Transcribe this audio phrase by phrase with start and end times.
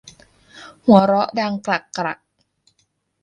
[0.85, 2.19] หัวเราะดังกรักกรัก